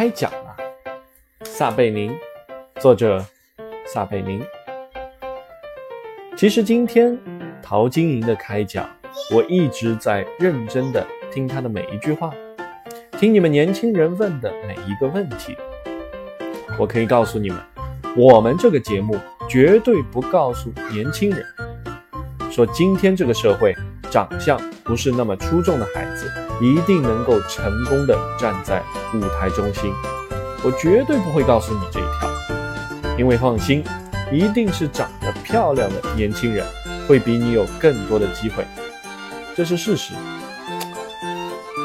[0.00, 0.56] 开讲了。
[1.44, 2.10] 撒贝宁，
[2.80, 3.22] 作者
[3.84, 4.42] 撒贝宁。
[6.34, 7.18] 其实今天
[7.62, 8.88] 陶晶莹的开讲，
[9.30, 12.32] 我一直在认真的听她的每一句话，
[13.18, 15.54] 听你们年轻人问的每一个问题。
[16.78, 17.58] 我可以告诉你们，
[18.16, 19.18] 我们这个节目
[19.50, 21.44] 绝对不告诉年轻人，
[22.50, 23.76] 说今天这个社会
[24.10, 24.58] 长相
[24.90, 26.28] 不是那么出众的孩子，
[26.60, 28.82] 一定能够成功的站在
[29.14, 29.94] 舞台中心。
[30.64, 32.28] 我绝对不会告诉你这一条，
[33.16, 33.84] 因为放心，
[34.32, 36.66] 一定是长得漂亮的年轻人
[37.06, 38.66] 会比你有更多的机会，
[39.54, 40.12] 这是事实。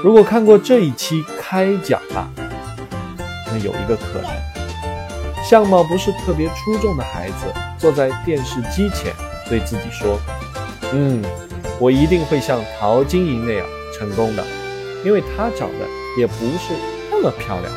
[0.04, 2.28] 如果看过这一期开讲了，
[3.52, 9.14] 那有一个可能，相貌不是特别出众的孩子坐在电视机前，
[9.48, 10.20] 对自己说
[10.92, 11.24] ：“嗯，
[11.80, 14.44] 我一定会像陶晶莹那样成功的，
[15.04, 15.86] 因为她长得
[16.18, 16.74] 也不是
[17.12, 17.72] 那么漂亮。”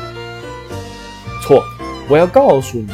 [1.41, 1.63] 错，
[2.07, 2.87] 我要告诉你，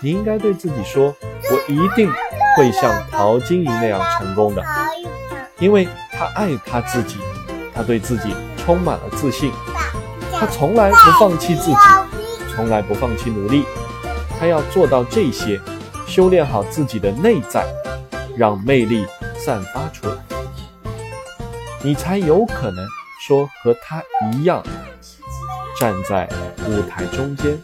[0.00, 1.14] 你应该对自己说
[1.50, 2.10] ：“我一定
[2.56, 4.62] 会像陶晶莹那样成功的，
[5.58, 7.16] 因为她爱她自己，
[7.74, 9.50] 她对自己充满了自信，
[10.32, 11.76] 她从来不放弃自己，
[12.54, 13.64] 从来不放弃努力，
[14.38, 15.60] 她要做到这些，
[16.06, 17.64] 修炼好自己的内在，
[18.36, 20.16] 让魅力散发出来，
[21.82, 22.86] 你才有可能
[23.26, 24.62] 说和他一样。”
[25.76, 26.28] 站在
[26.68, 27.58] 舞台中间。